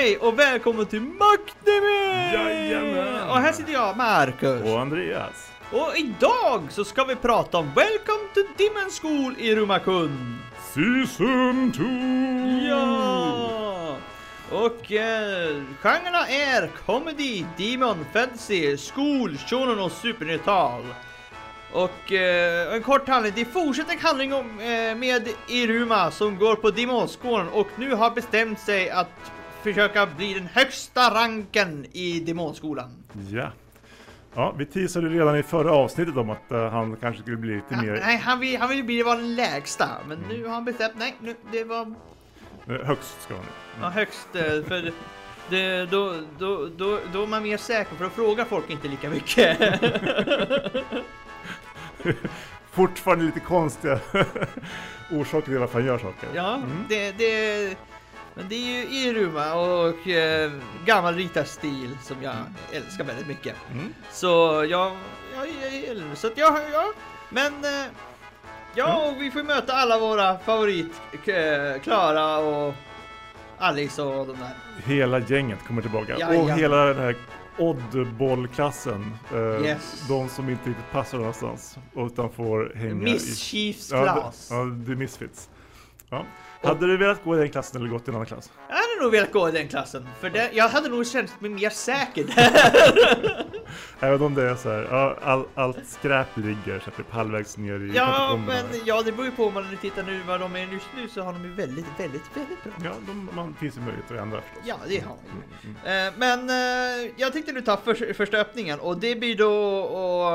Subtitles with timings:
[0.00, 2.32] Hej och välkommen till Maktdemi!
[2.32, 3.28] Jajamän!
[3.28, 4.62] Och här sitter jag, Marcus.
[4.62, 5.50] Och Andreas.
[5.72, 10.38] Och idag så ska vi prata om Welcome to Demon School i Rumakun.
[10.74, 11.84] Season 2!
[12.68, 13.96] Ja!
[14.50, 20.82] Och eh, genrerna är comedy, demon, fantasy, school, shonen och supernatural.
[21.72, 26.54] Och eh, en kort handling, det fortsätter en handling om, eh, med Iruma som går
[26.54, 33.04] på demonskolan och nu har bestämt sig att försöka bli den högsta ranken i demonskolan.
[33.30, 33.50] Ja.
[34.34, 37.66] Ja, vi teasade redan i förra avsnittet om att eh, han kanske skulle bli lite
[37.70, 40.64] Ja, mer nej, han vill, han vill bli vara den lägsta, men nu har han
[40.64, 41.94] bestämt, nej, nu, det var
[42.84, 43.50] högst ska han nu.
[43.82, 44.92] ja, högst, eh, för
[45.50, 49.10] det, då, då, då, då är man mer säker, för då frågar folk inte lika
[49.10, 49.58] mycket.
[52.70, 53.98] Fortfarande lite konstiga
[55.10, 56.28] orsaker till varför han gör saker.
[56.34, 56.84] Ja, Mm.
[56.88, 57.76] det, det,
[58.38, 60.50] men det är ju Iruma och eh,
[60.84, 62.34] gammal ritarstil som jag
[62.72, 63.56] älskar väldigt mycket.
[63.72, 63.94] Mm.
[64.10, 64.26] Så
[64.70, 64.92] jag,
[65.34, 65.48] jag,
[66.08, 66.92] jag så att jag, ja,
[67.30, 67.86] men eh,
[68.74, 70.92] ja, och vi får möta alla våra favorit,
[71.26, 72.74] eh, Klara och
[73.58, 74.50] Alice och de där.
[74.84, 76.14] Hela gänget kommer tillbaka.
[76.14, 76.58] Och Jajamän.
[76.58, 77.16] hela den här
[77.58, 79.14] oddball-klassen.
[79.34, 80.04] Eh, Yes.
[80.08, 81.78] De som inte riktigt passar någonstans.
[81.96, 82.94] Utan får hänga.
[82.94, 84.48] Mischiefs Ja, class.
[84.48, 85.48] det, ja, det är misfits.
[86.10, 86.24] Ja.
[86.62, 88.50] Hade du velat gå i den klassen eller gått i en annan klass?
[88.68, 91.50] Jag hade nog velat gå i den klassen, för det, jag hade nog känt mig
[91.50, 93.46] mer säker där.
[94.00, 97.80] Även om det är så här, ja, all, allt skräp ligger så typ halvvägs ner
[97.80, 100.72] i ja, men ja, det beror ju på om man tittar nu vad de är
[100.72, 102.72] just nu så har de ju väldigt, väldigt, väldigt bra.
[102.84, 104.62] Ja, de, man finns ju möjlighet att ändra förstås.
[104.66, 105.30] Ja, det har vi.
[105.30, 106.08] Mm, mm.
[106.08, 110.30] Eh, Men eh, jag tänkte nu ta för, första öppningen och det blir då och,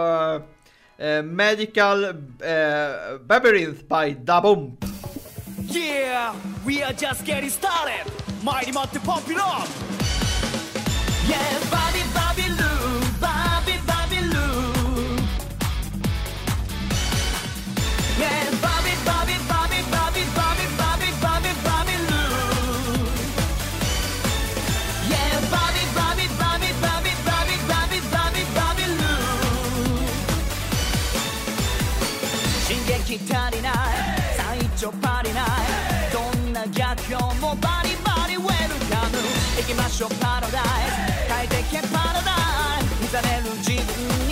[1.05, 2.11] eh, Magical eh,
[3.29, 4.77] Labyrinth by Dabomb.
[5.73, 8.05] Yeah, we are just getting started.
[8.43, 9.43] 参りまってポンピロン
[11.27, 11.82] Yeah,
[43.13, 44.22] senza né lungi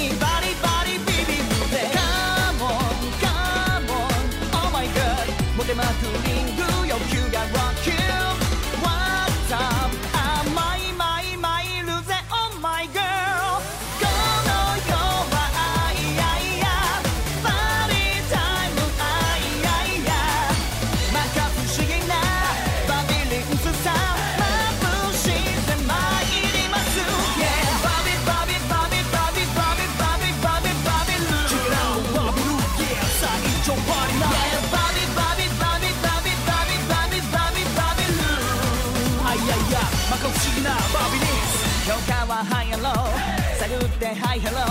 [44.15, 44.61] ハイハロー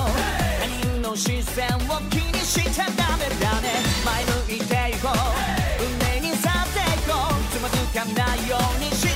[0.60, 3.68] 他人の視線を気にしちゃダメだね。
[4.04, 5.16] 前向いていこう。
[5.82, 7.40] 運命に去っていこう。
[7.50, 9.09] つまずかないようにし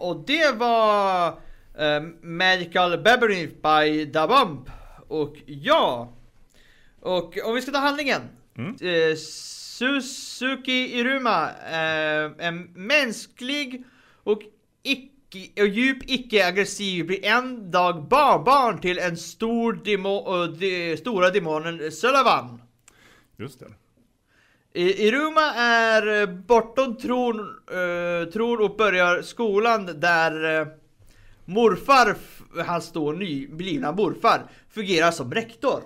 [0.00, 1.26] och det var
[1.78, 4.70] eh, Magical Labyrinth by Da Bump.
[5.08, 6.12] Och ja,
[7.00, 8.22] och om vi ska ta handlingen.
[8.58, 8.76] Mm.
[8.80, 13.84] Eh, Suzuki Iruma, eh, en mänsklig
[14.24, 14.42] och,
[14.82, 21.92] icke, och djup icke-aggressiv blir en dag barbarn till en stor demo, de, stora demonen
[21.92, 22.62] Sullivan.
[23.36, 23.66] Just det.
[24.78, 27.40] I- Iruma är eh, bortom tron,
[27.70, 30.66] eh, tron och börjar skolan där eh,
[31.44, 32.16] morfar,
[32.66, 35.82] hans då nyblivna morfar, fungerar som rektor.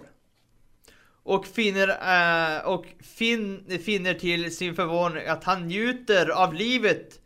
[1.22, 7.20] Och finner, eh, och fin, finner till sin förvåning att han njuter av livet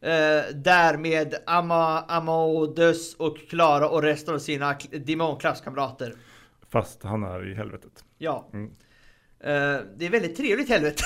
[0.00, 6.14] eh, där med Ama, Amadeus och Klara och resten av sina demonklasskamrater.
[6.70, 8.04] Fast han är i helvetet.
[8.18, 8.48] Ja.
[8.52, 8.70] Mm.
[9.44, 11.02] Eh, det är väldigt trevligt helvete.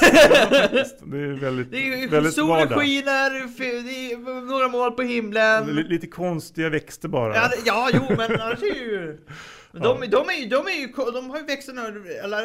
[0.51, 0.97] Faktiskt.
[1.05, 5.67] Det är väldigt, Det är väldigt solen skiner, några mål på himlen.
[5.67, 7.35] Li- Lite konstiga växter bara.
[7.35, 9.19] Ja, ja jo men annars är ju...
[9.73, 10.07] De, Ja.
[10.11, 12.43] de, är ju, de är ju, de har ju växt nu, alla,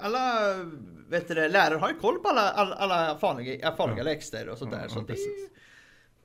[0.00, 0.54] alla
[1.10, 4.04] vet du det, lärare har ju koll på alla, alla, alla farliga, farliga Ja.
[4.04, 4.84] växter och sånt Ja, där.
[4.88, 5.16] ja, så det, är,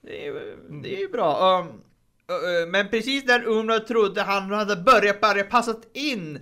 [0.02, 1.60] det, är, ju- det är ju bra.
[1.60, 6.40] Um, uh, uh, men precis när Umla trodde han hade börjat, börjat passat in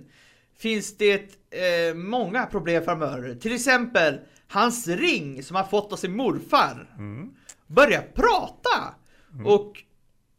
[0.60, 1.14] finns det
[1.50, 3.34] eh, många problem framöver.
[3.34, 4.18] Till exempel
[4.48, 7.30] hans ring som han fått av sin morfar Mm,
[7.66, 8.94] börjar prata
[9.44, 9.84] och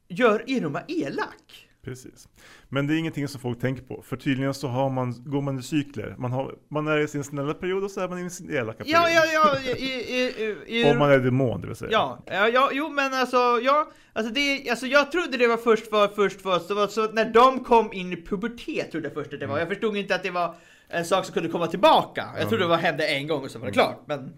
[0.07, 1.67] gör Iruma elak.
[1.83, 2.27] Precis.
[2.69, 4.01] Men det är ingenting som folk tänker på.
[4.01, 6.15] För tydligen så har man, går man i cykler.
[6.17, 8.83] Man, har, man är i sin snälla period och så är man i sin elaka
[8.83, 9.01] period.
[9.01, 11.91] Ja, ja, ja, i, i, i, Om man är demon det vill säga.
[11.91, 15.91] ja, ja, ja, jo men alltså, ja, alltså det, alltså jag trodde det var först
[15.91, 19.33] var, först var, så, var, så när de kom in i pubertet trodde jag först
[19.33, 20.55] att det var, jag förstod inte att det var
[20.87, 22.25] en sak som kunde komma tillbaka.
[22.37, 24.33] Jag trodde det var, hände en gång och så var det klart, men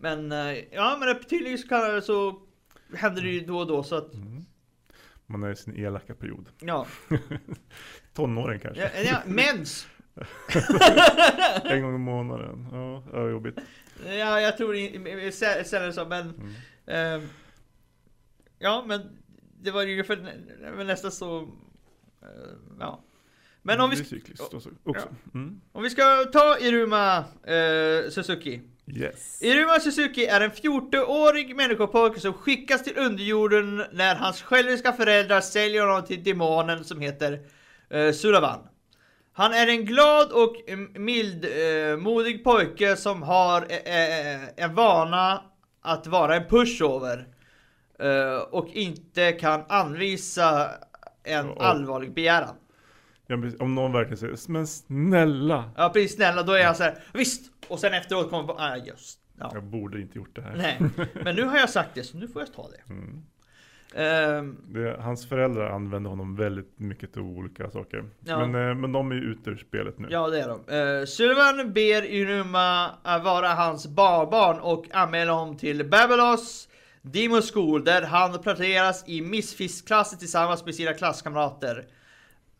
[0.00, 2.34] Men, eh, ja men tydligen så, så
[2.96, 4.10] händer det ju då och då så att,
[5.30, 6.48] Man är i sin elaka period.
[6.60, 6.86] ja,
[8.14, 8.82] Tonåring kanske.
[8.82, 9.88] ja, ja mens!
[11.64, 12.68] En gång i månaden.
[12.72, 13.58] Ja, ja jobbigt.
[14.06, 15.32] Ja, jag tror inte,
[15.64, 16.54] sällan så, men...
[16.86, 17.22] Mm.
[17.22, 17.28] Eh,
[18.58, 19.00] ja, men
[19.62, 21.40] det var ju för det var nästan så...
[22.22, 22.28] eh,
[22.78, 23.00] ja.
[23.62, 24.70] Men om vi, Det är sk- cykliskt också.
[24.84, 25.08] också.
[25.34, 25.60] Mm.
[25.72, 28.60] om vi ska ta Iruma eh, Suzuki.
[28.94, 29.42] Yes.
[29.42, 35.86] Iruma Suzuki är en 14-årig människopojke som skickas till underjorden när hans själviska föräldrar säljer
[35.86, 37.40] honom till demonen som heter
[37.90, 38.58] eh, Sulavan.
[39.32, 40.56] Han är en glad och
[40.94, 45.42] mildmodig eh, pojke som har eh, eh, en vana
[45.82, 47.26] att vara en pushover.
[47.98, 50.70] Eh, och inte kan anvisa
[51.24, 52.54] en allvarlig begäran.
[53.30, 55.70] Ja, men om någon verkligen säger men snälla.
[55.76, 57.50] Ja precis, snälla då är jag så här, visst!
[57.68, 59.18] Och sen efteråt kommer jag ah just.
[59.38, 59.50] Ja.
[59.54, 60.56] Jag borde inte gjort det här.
[60.56, 60.78] Nej,
[61.24, 62.92] men nu har jag sagt det så nu får jag ta det.
[62.92, 63.22] Mm.
[63.94, 68.04] Ehm, Det, hans föräldrar använder honom väldigt mycket till olika saker.
[68.24, 68.46] Ja.
[68.46, 70.08] Men, eh, men de är ju ute ur spelet nu.
[70.10, 70.74] ja det är de.
[71.00, 76.68] Uh, Sullivan ber Iruma vara hans barbarn och anmäler honom till Babylos
[77.02, 81.86] Demon School där han placeras i missfiskklassen tillsammans med sina klasskamrater.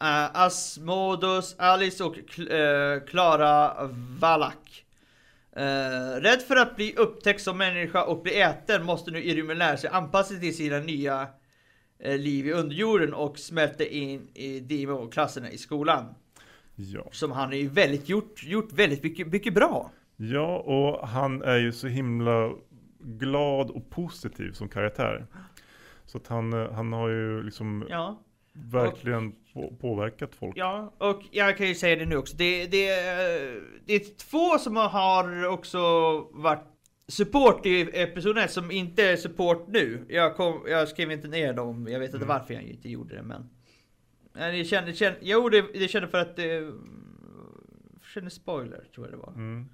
[0.03, 3.89] Uh, Asmodus, Alice och eh, Klara
[4.21, 4.85] Valak.
[5.53, 9.77] Eh, rädd för att bli upptäckt som människa och bli äten måste nu Iruma lära
[9.77, 11.27] sig anpassa sig till sina nya
[11.99, 16.15] eh, liv i underjorden och smälta in i demon-klasserna i skolan.
[16.75, 17.09] Ja.
[17.13, 19.91] Som han har ju väldigt gjort, gjort väldigt mycket, mycket bra.
[20.17, 22.51] ja, och han är ju så himla
[22.99, 25.27] glad och positiv som karaktär.
[26.07, 28.19] Så att han, han har ju liksom Ja,
[28.65, 30.57] verkligen på, påverkat folk.
[30.57, 32.37] ja, och jag kan ju säga det nu också.
[32.37, 32.87] Det, det,
[33.87, 35.79] det är två som har också
[36.33, 36.65] varit
[37.09, 40.07] support i episod 1 som inte är support nu.
[40.09, 42.29] Jag, kom, jag skrev inte ner dem, jag vet inte Mm.
[42.29, 43.51] varför jag inte gjorde det men...
[44.33, 46.73] Nej, det kände, kände, jo det, det kände för att det...
[48.15, 49.33] Kände spoiler tror jag det var.
[49.33, 49.69] Mm.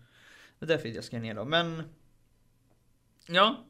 [0.59, 1.83] Det är därför jag skrev ner dem, men...
[3.29, 3.65] Ja.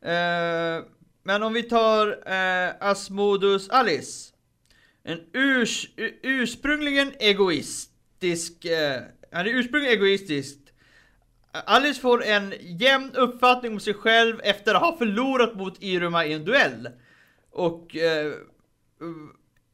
[0.00, 0.84] Eh,
[1.28, 4.32] men om vi tar eh, Asmodus Alice.
[5.04, 5.88] En urs,
[6.22, 8.64] ursprungligen egoistisk...
[8.64, 10.58] Eh, han är ursprungligen egoistisk.
[11.52, 16.32] Alice får en jämn uppfattning om sig själv efter att ha förlorat mot Iruma i
[16.32, 16.88] en duell.
[17.50, 18.26] Och eh,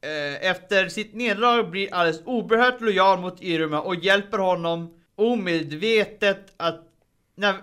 [0.01, 6.83] eh, efter sitt nederlag blir Alice oerhört lojal mot Iruma och hjälper honom omedvetet att,
[7.37, 7.55] nav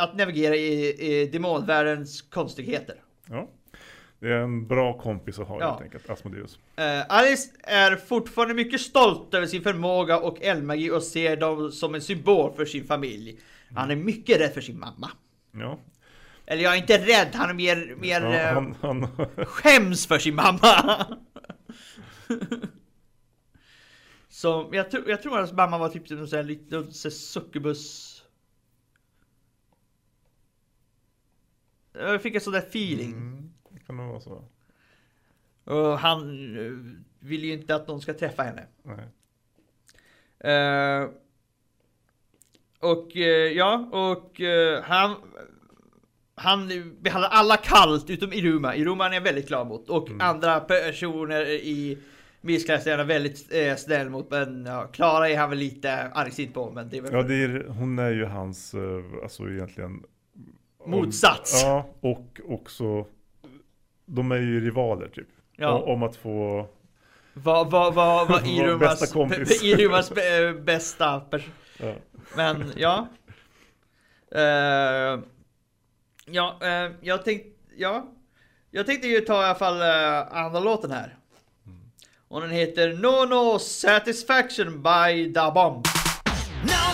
[0.00, 3.01] att navigera i, i demonvärldens konstigheter.
[3.30, 3.48] Ja.
[4.18, 5.70] Det är en bra kompis att ha Ja.
[5.70, 6.58] helt enkelt, Asmodeus.
[6.76, 11.94] Eh, Alice är fortfarande mycket stolt över sin förmåga och eldmagi och ser dem som
[11.94, 13.40] en symbol för sin familj.
[13.74, 15.10] Han är mycket rädd för sin mamma.
[15.52, 15.78] Ja.
[16.46, 19.08] Eller jag är inte rädd, han är mer, mer Ja, eh, han, han,
[19.46, 21.06] skäms för sin mamma.
[24.28, 28.11] Så jag, tror jag tror att mamma var typ någon sån här liten succubus.
[31.92, 33.12] Jag fick en sån där feeling.
[33.12, 34.44] mm, det kan nog vara så.
[35.64, 36.20] Och han
[36.58, 36.72] eh,
[37.20, 38.66] vill ju inte att någon ska träffa henne.
[40.38, 41.08] Eh,
[42.78, 45.16] och eh, ja, och eh, han
[46.34, 46.68] han
[47.00, 48.76] behandlar alla kallt utom Iruma.
[48.76, 49.88] Iruma är väldigt glad mot.
[49.88, 51.98] Och andra personer i
[52.40, 54.30] Missklassen är han väldigt eh, snäll mot.
[54.30, 56.70] Men ja, Klara är han väl lite argsint på.
[56.70, 58.74] Men det är väl Ja, det är, hon är ju hans,
[59.22, 60.02] alltså egentligen
[60.86, 61.62] motsats.
[61.62, 63.06] Ja, och också,
[64.06, 65.28] de är ju rivaler typ.
[65.56, 65.72] Ja.
[65.78, 66.66] Om att få,
[67.34, 69.62] Vad vad vad vad Vår Irumas, bästa kompis.
[69.62, 71.52] Irumas bä- bästa person.
[71.78, 71.92] ja.
[72.36, 73.08] Men ja.
[74.34, 75.20] Eh,
[76.26, 78.06] ja, eh, jag tänkte, ja.
[78.70, 81.16] Jag tänkte ju ta i alla fall uh, andra låten här.
[82.28, 85.84] Och den heter No No Satisfaction by Da Bomb.
[86.64, 86.91] No,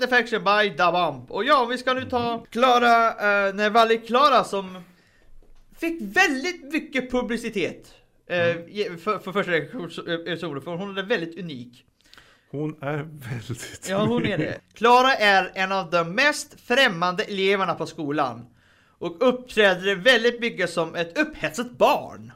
[0.00, 1.30] Satisfaction by Da Bomb.
[1.30, 4.78] Och ja, vi ska nu ta Klara, uh, Nervalli Klara som
[5.78, 7.92] fick väldigt mycket publicitet.
[8.28, 9.54] eh, ge- för, för första
[10.12, 11.84] episoden, för hon är väldigt unik.
[12.50, 14.60] Hon är väldigt Ja, hon är det.
[14.74, 18.46] Klara är en av de mest främmande eleverna på skolan.
[18.98, 22.32] Och uppträder väldigt mycket som ett upphetsat barn.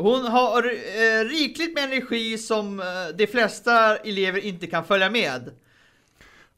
[0.00, 2.86] Hon har eh, rikligt med energi som eh,
[3.18, 5.50] de flesta elever inte kan följa med.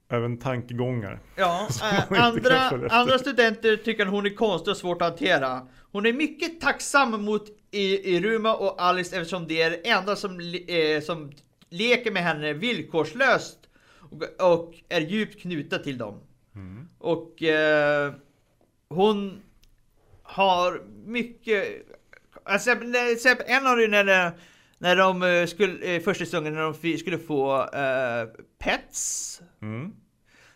[0.09, 1.21] Även tankegångar.
[1.37, 5.67] Ja, eh, andra, andra studenter tycker att hon är konstig och svårt att hantera.
[5.93, 10.41] Hon är mycket tacksam mot I- Iruma och Alice eftersom de är de enda som,
[10.69, 11.33] eh, som
[11.71, 13.59] leker med henne villkorslöst
[13.99, 16.21] och, och är djupt knutna till dem.
[16.55, 16.89] Mm.
[16.99, 18.13] Och eh,
[18.89, 19.43] hon
[20.23, 21.69] har mycket...
[22.45, 22.71] Alltså,
[23.47, 24.33] en av det när, det-
[24.79, 28.27] när de eh, skulle, eh, första säsongen när de skulle få eh,
[28.59, 29.93] pets Mm.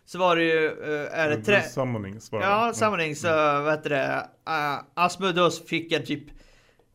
[0.04, 1.62] så var det ju, eh, är det trä...
[1.62, 2.42] Summonings bara.
[2.42, 6.24] Ja, samling så vad heter det, uh, Asmodeus fick en typ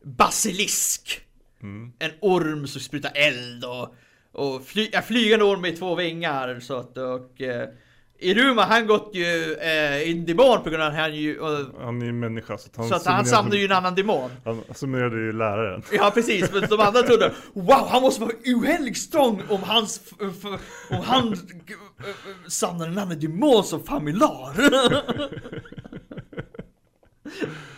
[0.04, 1.20] basilisk.
[1.62, 1.92] Mm.
[1.98, 3.94] En orm som sprutar eld och,
[4.32, 7.64] och fly, en flygande orm med två vingar så att och uh,
[8.22, 12.02] Iruma han gått ju uh, en demon på grund av att han ju och, Han
[12.02, 14.30] är ju människa så att han, så att han samlade ju en annan demon.
[14.44, 15.82] Han summonerade ju läraren.
[15.92, 20.00] Ja precis, men de andra trodde Wow, han måste vara ohelligt strong om hans
[20.90, 21.36] om han äh,
[22.48, 24.52] samlar en annan demon som familar.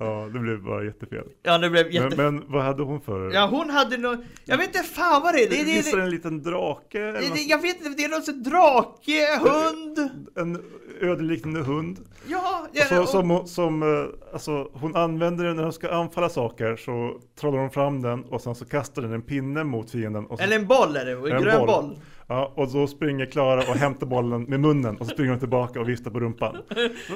[0.00, 1.24] Ja, det blev bara jättefel.
[1.42, 2.16] ja det blev jätte...
[2.16, 3.30] Men, men vad hade hon för?
[3.30, 5.50] Ja hon hade nog, jag vet inte fan vad det är.
[5.50, 6.98] Det, det, Visst är det en liten drake?
[6.98, 10.10] Det, det, jag vet inte, det är någon sån drake, hund.
[10.36, 10.62] En
[11.00, 11.98] ödeliknande hund.
[12.26, 16.28] Ja, ja så, och, som, som, eh, alltså, hon använder den när hon ska anfalla
[16.28, 20.26] saker så trollar hon fram den och sen så kastar den en pinne mot fienden.
[20.28, 21.66] Så, eller en boll är det, en En grön boll.
[21.66, 25.38] boll ja, och då springer Klara och hämtar bollen med munnen och så springer hon
[25.38, 26.56] tillbaka och viftar på rumpan.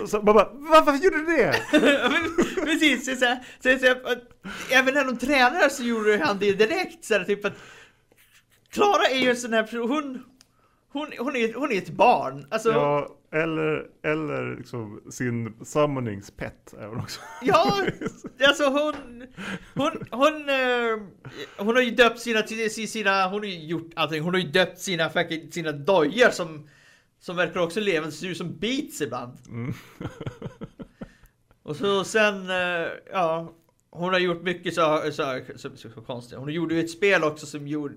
[0.07, 1.54] Så man bara, varför gjorde du det?
[2.64, 4.19] Precis, så, så, så, så, att,
[4.71, 7.57] även när de tränade så gjorde han det direkt så här, typ att
[8.73, 10.23] Klara är ju en sån här person, hon
[10.93, 12.47] hon, hon, är, hon är ett barn.
[12.51, 13.09] Alltså, ja.
[13.31, 17.21] Ja, eller, eller liksom sin summonings-pet är hon också.
[18.49, 18.95] alltså hon,
[19.75, 21.01] hon, hon, eh,
[21.57, 24.23] hon har ju döpt sina, sina, hon har ju gjort allting.
[24.23, 25.11] Hon har ju döpt sina,
[25.51, 26.69] sina dojor som,
[27.21, 29.39] som verkar också leva, ser ut som beats ibland.
[29.49, 29.75] Mm.
[31.63, 33.53] Och så sen, eh, ja,
[33.91, 36.39] hon har gjort mycket så, så, så, så, så konstigt.
[36.39, 37.95] Hon gjorde ju ett spel också som gjorde,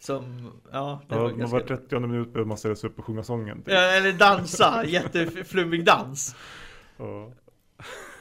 [0.00, 1.58] som, ja, det Ja, var man ganska...
[1.58, 3.56] var 30 minut behöver man ställa sig upp och sjunga sången.
[3.62, 3.74] Typ.
[3.74, 6.36] Ja, eller dansa, jätteflummig dans.
[6.96, 7.32] Ja.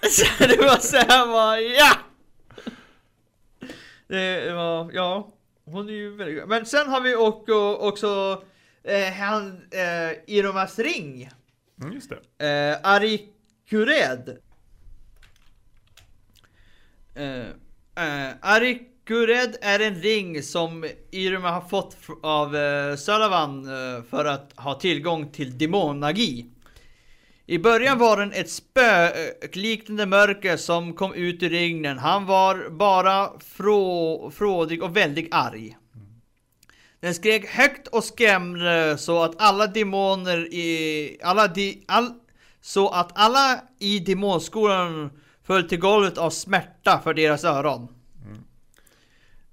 [0.09, 1.97] Så det var såhär bara, ja!
[4.07, 5.31] Det var, ja,
[5.65, 8.43] hon är ju väldigt Men sen har vi också, också
[8.83, 11.29] eh, han, eh, Iromas ring.
[11.81, 12.47] Mm, just det.
[12.47, 13.29] Eh, Ari
[13.69, 14.37] Kured.
[17.15, 17.39] Eh,
[17.95, 24.25] eh, Ari Gured är en ring som Irma har fått av eh, Salavan eh, för
[24.25, 26.45] att ha tillgång till demonmagi.
[27.45, 31.97] I början var den ett spökliknande eh, mörker som kom ut ur ringen.
[31.97, 35.77] Han var bara frå, frådig och väldigt arg.
[36.99, 41.19] Den skrek högt och skrämde så att alla demoner i...
[41.23, 42.13] Alla di, all,
[42.61, 45.09] så att alla i demonskolan
[45.43, 47.96] föll till golvet av smärta för deras öron.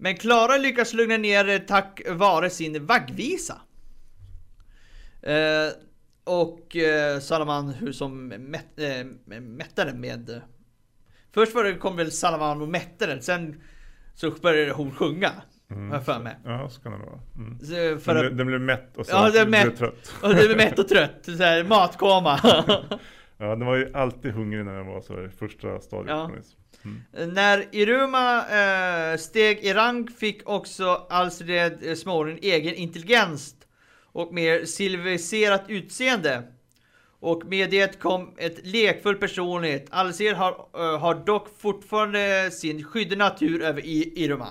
[0.05, 3.61] Men Klara lyckas lugna ner det tack vare sin vaggvisa.
[5.23, 5.69] Eh,
[6.25, 10.41] och eh, Salaman hur som mätt, eh, mättade med...
[11.35, 13.63] Först var det, kom väl Salaman och mätte den, sen
[14.15, 15.33] så började hon sjunga.
[15.69, 16.37] Har jag för mig.
[16.45, 17.21] Ja, så kan det vara.
[17.37, 17.59] Mm.
[17.59, 19.79] Så, Den, För blev, att, den blev mätt och så Ja, den blev mätt.
[19.79, 20.15] trött.
[20.23, 22.41] och det blev mätt och trött, så här, matkoma.
[23.39, 26.11] Ja, den var ju alltid hungrig när den var så här, i första stadiet.
[26.11, 26.31] Ja.
[26.85, 27.35] Mm.
[27.35, 28.39] När Iruma
[29.13, 33.57] eh, steg i rang fick också Alfred eh, småren egen intelligens
[34.13, 36.43] och mer civiliserat utseende.
[37.21, 39.87] Och med det kom ett lekfull personlighet.
[39.91, 44.49] Alcir har, eh, har dock fortfarande sin skyddade natur över I- Iruma.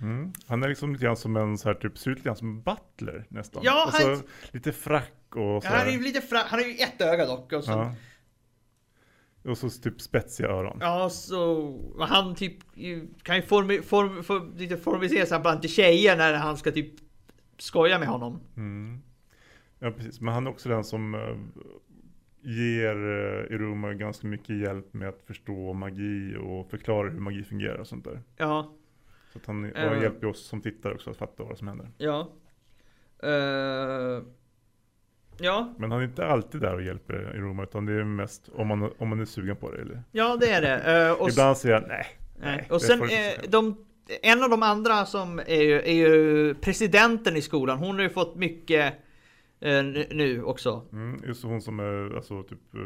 [0.00, 0.32] Mm.
[0.46, 2.48] Han är liksom lite grann som en så här, typ, ser ut lite grann som
[2.48, 3.62] en butler nästan.
[3.64, 6.74] Ja, alltså, han- Lite frack och så Han är ju lite fra- han har ju
[6.74, 7.52] ett öga dock.
[7.52, 7.94] Och så, Ja.
[9.44, 10.78] Och så typ spetsiga öron.
[10.80, 12.56] Ja, så han typ
[13.22, 16.92] kan ju formi, form, form, lite formalisera sig bland tjejer när han ska typ
[17.58, 18.40] skoja med honom.
[18.56, 19.02] Mm.
[19.78, 20.20] Ja, precis.
[20.20, 21.36] Men han är också den som eh,
[22.50, 27.78] ger uh, Iruma ganska mycket hjälp med att förstå magi och förklara hur magi fungerar
[27.78, 28.22] och sånt där.
[28.36, 28.72] Ja,
[29.32, 29.88] Så att han Eh.
[29.88, 31.88] han hjälper oss som tittare också att fatta vad som händer.
[31.98, 32.30] ja.
[33.22, 34.22] Eh,
[35.38, 38.68] ja, Men han är inte alltid där och hjälper Iruma utan det är mest om
[38.68, 39.80] man, om man är sugen på det.
[39.80, 40.02] Eller?
[40.12, 41.06] ja det är det.
[41.06, 42.66] Eh, och, Ibland säger han nej.
[42.70, 43.84] och sen eh, de,
[44.22, 47.78] en av de andra som är ju, är ju presidenten i skolan.
[47.78, 48.94] Hon har ju fått mycket
[49.60, 50.82] eh, nu också.
[50.92, 52.80] Mm, just hon som är alltså typ eh,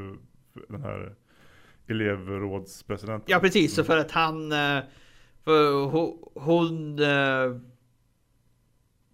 [0.68, 1.14] den här
[1.88, 3.26] elevrådspresidenten.
[3.32, 3.86] Ja precis, så Mm.
[3.86, 4.50] för att han...
[5.44, 6.18] För hon...
[6.34, 6.98] hon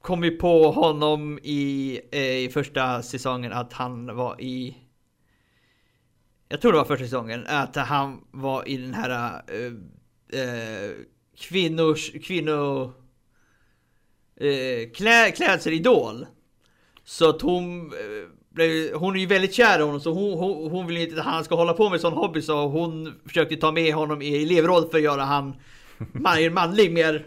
[0.03, 4.77] kom ju på honom i, eh, i första säsongen att han var i...
[6.49, 9.43] Jag tror det var första säsongen, att han var i den här
[10.33, 10.91] eh,
[11.39, 12.13] kvinnors...
[12.25, 12.93] Kvinno...
[14.37, 16.27] Eh, klä, klädselidol.
[17.05, 17.93] Så att hon...
[18.49, 21.27] Blev, hon är ju väldigt kär i honom så hon, hon, hon vill inte att
[21.27, 24.91] han ska hålla på med sån hobby så hon försökte ta med honom i elevråd
[24.91, 25.55] för att göra han
[26.13, 27.27] man, manlig, mer,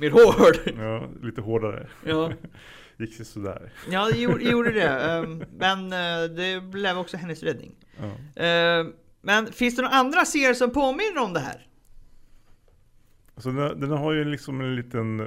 [0.00, 0.56] mer hård.
[0.78, 1.88] Ja, lite hårdare.
[2.06, 2.32] Ja,
[2.96, 3.72] Gick sig sådär.
[3.90, 4.88] ja det gjorde, det.
[4.88, 7.74] Ehm, Men eh, det blev också hennes räddning.
[7.96, 8.42] Ja.
[8.42, 11.66] Ehm, Men finns det några andra serier som påminner om det här?
[13.34, 15.18] Alltså den, den har ju liksom en liten,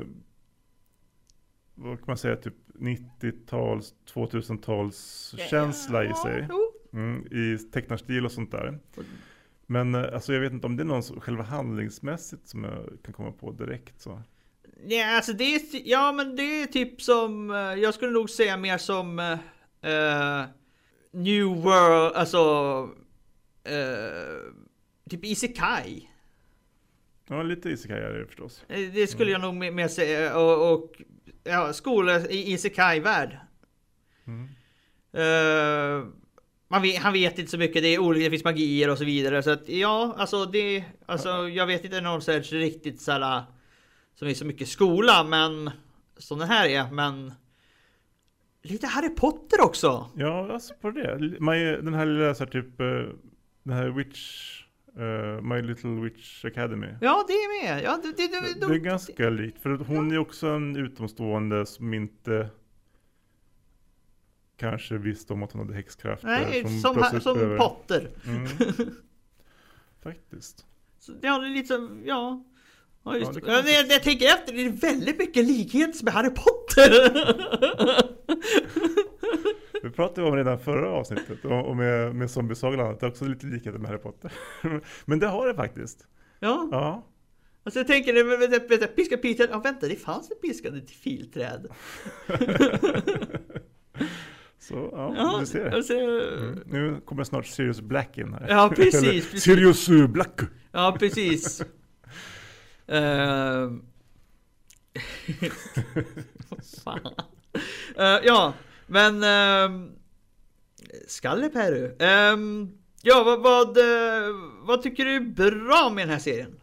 [1.75, 6.47] vad kan man säga, typ 90-tals, 2000-tals känsla i sig.
[6.93, 8.79] Mm, I tecknarstil och sånt där.
[9.65, 12.89] Men eh, alltså jag vet inte om det är någon som, själva handlingsmässigt som jag
[13.03, 14.21] kan komma på direkt så.
[14.87, 18.57] Ja, alltså det är, ja men det är typ som, eh, jag skulle nog säga
[18.57, 20.45] mer som eh,
[21.11, 22.39] New World, alltså
[23.63, 24.53] eh,
[25.09, 26.09] typ Isekai.
[27.29, 28.63] Ja, lite isekai är det förstås.
[28.67, 30.37] Det skulle jag nog mer- säga.
[30.37, 31.01] Och, och
[31.43, 33.37] ja, skola i Isekai-värld.
[34.27, 34.47] Mm.
[36.67, 39.05] Man vet, han vet inte så mycket, det är olika, det finns magier och så
[39.05, 39.43] vidare.
[39.43, 43.43] Så att ja, alltså det, alltså jag vet inte någon sorts riktigt såhär
[44.15, 45.71] som är så mycket skola, men
[46.17, 47.33] som den här är, men
[48.61, 50.09] lite Harry Potter också.
[50.15, 51.17] Ja, alltså på det.
[51.39, 52.85] My, den här lilla så här, typ, eh,
[53.63, 54.51] den här Witch,
[54.97, 56.87] eh, My Little Witch Academy.
[57.01, 57.83] Ja, det är med.
[57.83, 58.27] Ja, det, det,
[58.59, 62.49] det, Det är ganska likt, för hon är också en utomstående som inte
[64.57, 66.27] kanske visste om att hon hade häxkrafter.
[66.27, 68.09] Nej, som, här, som behöver- Potter.
[68.27, 68.47] Mm.
[70.03, 70.65] Faktiskt.
[70.99, 72.43] Så det har lite som, ja.
[73.05, 76.29] Ja, just det Ja, när jag tänker efter, det är väldigt mycket likheter med Harry
[76.29, 76.89] Potter.
[79.83, 83.45] Vi pratade om redan förra avsnittet och och med, med zombiesagan, det är också lite
[83.45, 84.31] likheter med Harry Potter.
[85.05, 86.07] Men det har det faktiskt.
[86.39, 87.07] ja, Ja.
[87.63, 91.67] alltså jag tänker, vänta, vänta, piska Peter, ja vänta, det fanns ett piskande till filträd.
[94.59, 95.69] Så ja, Ja, du ser.
[95.71, 96.59] alltså, Mm.
[96.65, 98.45] Nu kommer snart Sirius Black in här.
[98.49, 99.43] Ja, precis, Eller precis.
[99.43, 100.39] Sirius eh, Black.
[100.71, 101.61] Ja, precis.
[102.87, 103.85] Ehm.
[106.83, 106.99] Fan.
[107.95, 108.53] Eh, ja,
[108.87, 109.23] men...
[109.23, 109.89] Uh,
[111.07, 111.95] Skalleperu.
[111.99, 116.55] Ehm, ja, vad, vad, eh, vad tycker du är bra med den här serien?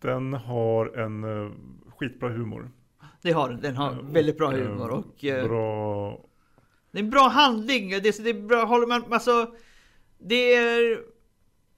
[0.00, 1.52] Den har en uh,
[1.98, 2.70] skitbra humor.
[3.22, 3.60] Det har den.
[3.60, 5.16] Den har väldigt bra humor och...
[5.20, 6.24] Bra...
[6.90, 7.90] Det är en bra handling.
[7.90, 9.54] Det är, det är bra, håller man, alltså...
[10.18, 11.02] Det är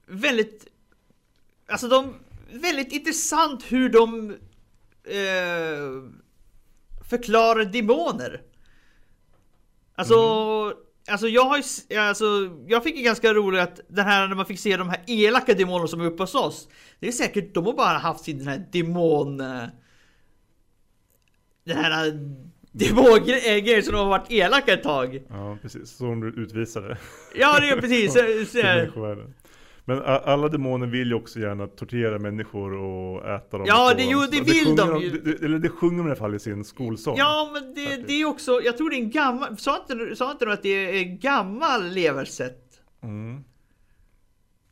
[0.05, 0.67] väldigt...
[1.67, 2.13] Alltså de...
[2.51, 4.31] Väldigt intressant hur de...
[5.03, 6.11] Eh,
[7.09, 8.41] förklarar demoner.
[9.95, 10.15] Alltså...
[11.09, 12.25] Alltså jag har ju, alltså,
[12.67, 15.53] jag fick ju ganska roligt att den här när man fick se de här elaka
[15.53, 16.67] demonerna som är uppe hos oss.
[16.99, 19.39] Det är säkert, de har bara haft sin den här demon...
[19.41, 19.63] eh,
[21.63, 22.19] Den här
[22.71, 25.21] demongrejen som de har varit elaka ett tag.
[25.29, 25.89] Ja, precis.
[25.91, 26.97] Som du utvisade.
[27.35, 28.13] Ja det är precis.
[28.13, 28.19] Så,
[28.51, 29.33] så, människovärlden.
[29.85, 33.65] Men alla demoner vill ju också gärna tortera människor och äta dem.
[33.69, 35.09] Ja, det- jo, det vill sjunger de ju.
[35.09, 37.15] Det, eller det sjunger de i alla fall i sin skolsång.
[37.17, 40.31] ja men det, det är också, jag tror det är en gammal, sa inte, sa
[40.31, 42.63] inte du att det är en gammal leversätt?
[43.03, 43.43] Mm.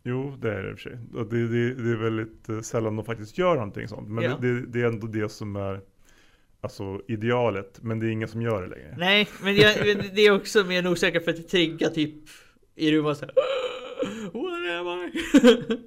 [0.04, 0.98] Jo, det är det i och för sig.
[1.30, 4.10] Det, det, det är väldigt eh, sällan de faktiskt gör någonting sånt.
[4.10, 4.38] Men Ja.
[4.41, 5.82] det, det, det är ändå det som är
[6.62, 7.80] alltså, idealet.
[7.82, 8.95] Men det är ingen som gör det längre.
[8.98, 12.13] Nej, men men det är också mer nog säkert för att trigga typ
[12.76, 13.34] i rummet såhär
[14.33, 15.12] What am I?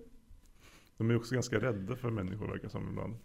[0.98, 3.16] De är också ganska rädda för människor verkar som ibland.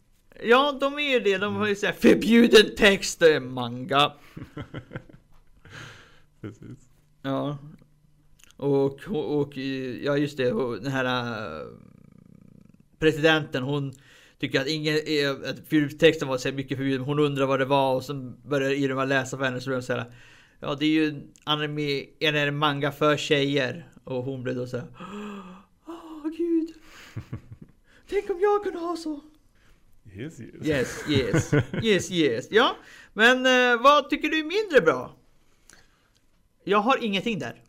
[0.43, 1.37] ja, de är ju det.
[1.37, 4.13] De har ju såhär förbjuden text, manga.
[6.41, 6.89] Precis.
[7.21, 7.57] Ja.
[8.57, 9.57] Och, och,
[10.01, 10.49] ja just det,
[10.81, 11.05] den här
[11.61, 11.67] äh,
[12.99, 13.93] presidenten hon
[14.39, 14.95] tycker att ingen,
[15.45, 17.05] att för- texten var så mycket förbjuden.
[17.05, 19.83] Hon undrar vad det var och sen börjar Irma läsa för henne så börjar hon
[19.83, 20.05] säga
[20.59, 23.87] Ja det är ju anime, en manga för tjejer.
[24.07, 24.87] Och hon blev då så här.
[25.87, 26.73] Åh gud.
[28.09, 29.19] Tänk om jag kunde ha så.
[30.13, 30.67] Yes, yes.
[30.67, 32.47] Yes, yes, yes, yes.
[32.51, 32.75] Ja,
[33.13, 35.11] men eh, vad tycker du är mindre bra?
[36.63, 37.61] Jag har ingenting där.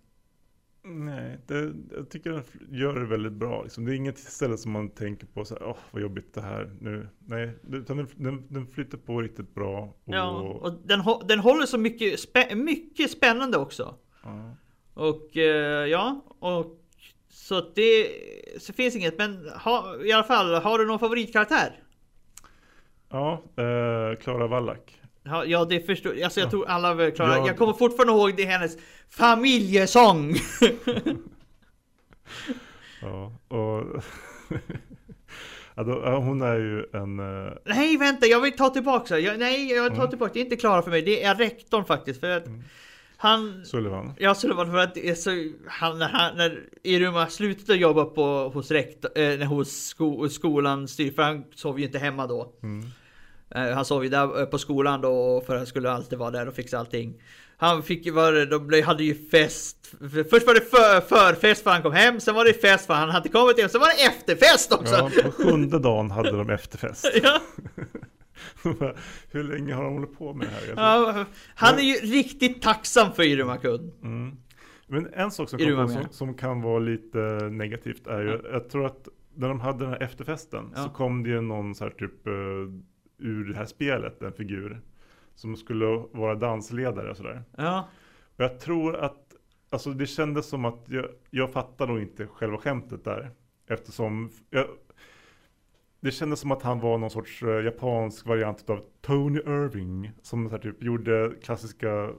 [0.83, 3.63] Nej, det, jag tycker den gör det väldigt bra.
[3.63, 3.85] Liksom.
[3.85, 6.77] Det är inget ställe som man tänker på så här, åh vad jobbigt det här
[6.81, 7.09] nu.
[7.27, 9.81] Nej, utan den, den, den flyter på riktigt bra.
[10.05, 13.95] Och, Ja, och den, den håller så mycket, spä, mycket spännande också.
[14.23, 14.57] ja.
[14.99, 16.67] Och eh, ja, och
[17.31, 18.09] så det
[18.59, 19.19] så finns inget.
[19.19, 21.81] Men ha, i alla fall, har du någon favoritkaraktär?
[23.11, 24.79] Ja, eh, Klara Wallach.
[25.23, 26.51] Ja, ja det förstår Alltså jag Ja.
[26.51, 27.37] tror alla väl klarar.
[27.37, 27.47] Ja.
[27.47, 28.77] Jag kommer fortfarande ihåg det hennes
[29.11, 30.35] familjesång.
[33.03, 34.03] Ja, och
[35.87, 37.19] ja, hon är ju en...
[37.47, 40.09] eh, nej vänta, jag vill ta tillbaka jag, Nej, jag tar Mm.
[40.11, 40.41] tillbaka det.
[40.41, 41.03] är inte Klara för mig.
[41.03, 42.21] Det är rektorn faktiskt.
[42.21, 42.63] För att Mm.
[43.21, 43.65] Han...
[43.65, 44.13] Sullivan.
[44.19, 45.31] Ja, var för att det är så,
[45.67, 50.89] han, när, han, när Iruma slutade jobba på, hos, rektor, eh, när hos sko, skolan
[50.89, 52.53] styr, för han sov ju inte hemma då.
[52.63, 52.85] Mm.
[53.55, 56.49] Eh, han sov ju där eh, på skolan då, för han skulle alltid vara där
[56.49, 57.23] och fixa allting.
[57.57, 59.77] Han fick ju vara, de hade ju fest.
[60.01, 62.95] För- Först var det för, förfest för han kom hem, sen var det fest för
[62.95, 64.95] han hade kommit hem, sen var det efterfest också!
[64.95, 67.07] Ja, på sjunde dagen hade de efterfest.
[67.23, 67.41] Ja,
[69.31, 70.75] Hur länge har de hållit på med det här?
[70.77, 73.93] ja, han är ju riktigt tacksam för Iruma-kun.
[74.03, 74.37] Mm.
[74.87, 77.19] Men en sak som, på, som, som kan vara lite
[77.51, 80.83] negativt är ju, jag tror att när de hade den här efterfesten Ja.
[80.83, 82.33] så kom det ju någon så här typ eh,
[83.19, 84.81] ur det här spelet, en figur
[85.35, 87.43] som skulle vara dansledare och sådär.
[87.57, 87.89] Ja,
[88.37, 89.35] Och jag tror att,
[89.71, 93.31] alltså det kändes som att jag, jag fattar nog inte själva skämtet där.
[93.69, 94.67] Eftersom, jag,
[96.01, 100.11] det kändes som att han var någon sorts uh, japansk variant av Tony Irving.
[100.23, 102.11] Som så här typ gjorde klassiska,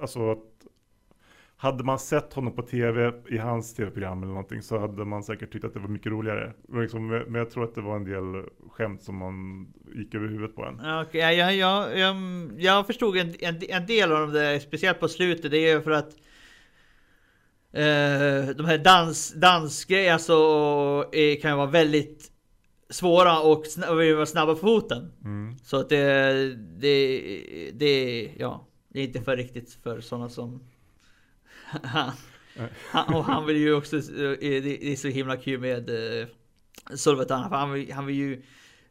[0.00, 0.54] alltså att
[1.56, 5.52] hade man sett honom på tv i hans tv-program eller någonting så hade man säkert
[5.52, 6.52] tyckt att det var mycket roligare.
[6.68, 10.28] Men Liksom, men jag tror att det var en del skämt som man gick över
[10.28, 10.80] huvudet på en.
[10.82, 12.16] Ja, ja, ja, ja, jag,
[12.58, 15.50] jag förstod en, en, en del av det, där, speciellt på slutet.
[15.50, 16.16] Det är ju för att
[17.76, 21.10] Uh, de här dans, dansgrejerna alltså,
[21.42, 22.33] kan ju vara väldigt
[22.90, 25.12] svåra och, sna- och vara snabba på foten.
[25.24, 25.58] Mm.
[25.58, 30.62] Så att det, det, det, ja, det är inte för riktigt för sådana som
[31.82, 32.12] Han,
[32.90, 36.26] han, och han vill ju också, eh, det är så himla kul med uh,
[36.94, 38.42] Solvetan, för han vill, han vill ju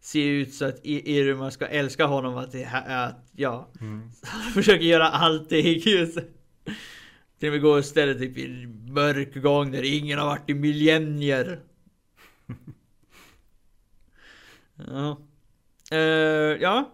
[0.01, 4.11] se ut så att Irma ska älska honom, att, det, att ja, Mm.
[4.23, 5.81] han försöker göra allting.
[5.81, 11.59] Till och med gå istället typ i mörk gång där ingen har varit i millennier.
[14.87, 15.17] ja.
[15.91, 15.97] Eh,
[16.61, 16.91] ja.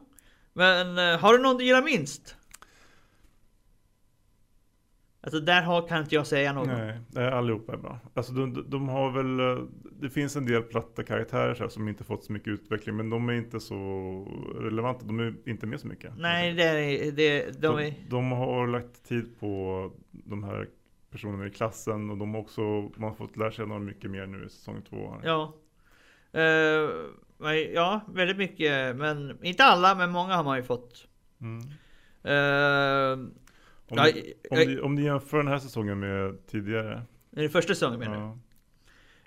[0.54, 2.36] Men eh, har du någon du gillar minst?
[5.22, 6.68] Alltså där har, kan inte jag säga någon.
[7.10, 8.00] Nej, allihopa är bra.
[8.14, 11.88] Alltså de, de- de har väl, eh, det finns en del platta karaktärer här, som
[11.88, 13.76] inte fått så mycket utveckling, men de är inte så
[14.60, 15.06] relevanta.
[15.06, 16.12] De är inte med så mycket.
[16.18, 17.84] Nej, det är, det, de är...
[17.84, 20.68] de, de har lagt tid på de här
[21.12, 22.62] personerna i klassen och de har också,
[22.96, 25.12] man har fått lära sig några mycket mer nu i säsong två.
[25.12, 25.22] här.
[25.24, 25.54] Ja.
[26.32, 26.90] Men
[27.74, 28.96] ja, väldigt mycket.
[28.96, 31.08] Men inte alla, men många har man ju fått.
[31.42, 31.60] Mm.
[32.26, 33.30] Uh,
[33.92, 37.02] Om, Ja, ni, om, jag- om ni jämför den här säsongen med tidigare.
[37.36, 38.22] är det första säsongen menar du?
[38.22, 38.38] Ja.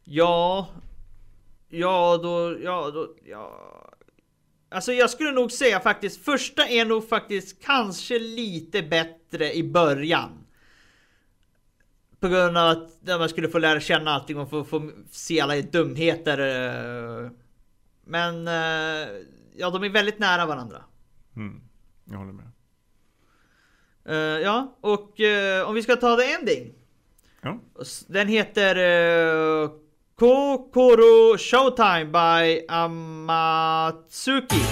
[0.04, 0.68] Ja.
[1.68, 3.68] Ja, då, ja, då, ja.
[4.70, 10.30] Alltså jag skulle nog säga faktiskt, första är nog faktiskt kanske lite bättre i början.
[12.20, 15.60] På grund av att man skulle få lära känna allting och få, få se alla
[15.62, 16.38] dumheter.
[18.04, 19.08] Men eh,
[19.56, 20.82] ja, de är väldigt nära varandra.
[21.36, 21.60] Mm.
[22.04, 22.48] Jag håller med.
[24.04, 26.74] Eh, ja, och eh, om vi ska ta the ending.
[27.42, 27.58] Ja.
[28.06, 29.70] Den heter uh,
[30.18, 34.62] Kokoro Showtime by Amatsuki.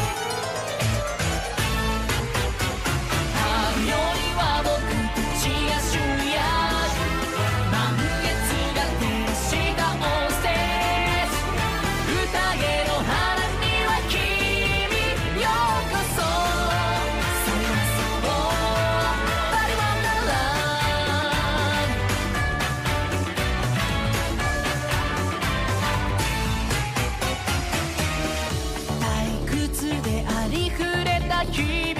[31.44, 31.99] 響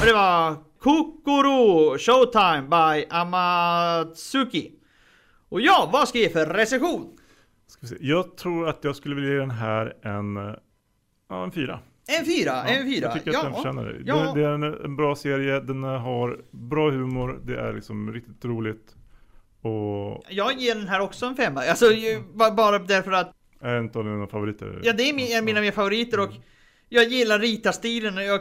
[0.00, 4.72] Och det var Kokoro Showtime by Amatsuki.
[5.48, 7.16] Och ja, vad ska jag ge för recension?
[7.66, 7.96] Ska se.
[8.00, 10.54] Jag tror att jag skulle vilja ge den här en, eh,
[11.28, 11.78] ja, en fyra.
[12.18, 13.04] En fyra, Ja, en fyra.
[13.06, 14.02] Jag tycker att den förtjänar det.
[14.04, 14.16] Ja.
[14.34, 18.44] Det, det är en, en bra serie, den har bra humor, det är liksom riktigt
[18.44, 18.96] roligt.
[19.62, 21.60] Och Jag ger den här också en femma.
[21.60, 24.80] Alltså ju- ba- bara därför att är en av mina favoriter.
[24.82, 26.30] Ja, det är min, en av mina favoriter och
[26.88, 28.40] jag gillar ritarstilen och jag...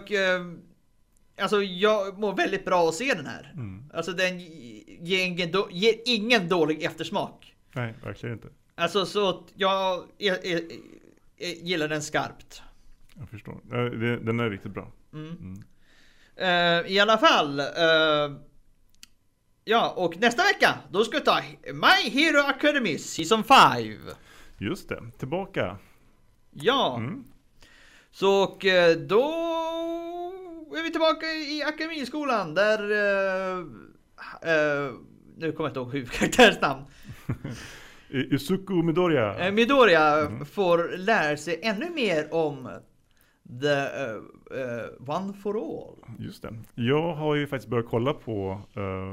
[1.41, 3.51] Alltså jag mår väldigt bra att se den här.
[3.53, 3.83] Mm.
[3.93, 7.55] Alltså den ger ingen, ger ingen dålig eftersmak.
[7.73, 8.47] Nej, verkligen inte.
[8.75, 10.61] Alltså så att jag, jag, jag,
[11.37, 12.61] jag gillar den skarpt.
[13.17, 13.61] Jag förstår.
[14.25, 14.91] Den är riktigt bra.
[15.13, 15.27] Mm.
[15.37, 15.63] Mm.
[16.35, 17.59] Eh, I alla fall.
[17.59, 17.65] eh,
[19.65, 21.41] ja, och nästa vecka då ska vi ta
[21.73, 23.77] My Hero Academy Season 5.
[24.57, 25.77] Just det, tillbaka.
[26.51, 27.23] Ja, Mm.
[28.11, 29.48] så och eh, då
[30.89, 32.91] vi tillbaka i Akademiskolan där...
[32.91, 33.59] eh,
[34.51, 34.91] eh,
[35.37, 36.83] nu kommer jag inte ihåg huvudkaraktärens namn.
[38.09, 39.37] Isuku Midoriya.
[39.47, 42.69] Eh, Midoriya får lära sig ännu mer om
[43.61, 45.95] The eh, One for All.
[46.19, 46.53] Just det.
[46.75, 48.61] Jag har ju faktiskt börjat kolla på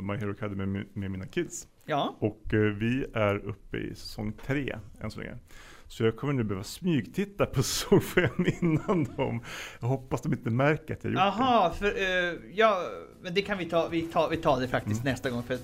[0.03, 1.69] My Hero Academy med, med mina kids.
[1.85, 2.43] Ja, Och
[2.81, 5.39] vi är uppe i säsong tre än så länge.
[5.89, 7.63] Så jag kommer nu behöva smygtitta på
[8.15, 9.43] fem innan dem.
[9.81, 12.83] Jag hoppas de inte märker att jag gjort Aha, för, eh, ja,
[13.23, 15.63] men det kan vi ta, vi tar, vi tar det faktiskt nästa gång för att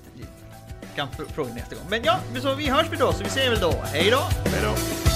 [0.95, 1.85] kan fr- fråga nästa gång.
[1.89, 4.17] Men ja, så vi hörs vi då, så vi säger väl då, hej då!
[4.43, 4.49] det.
[4.49, 5.12] Hej då!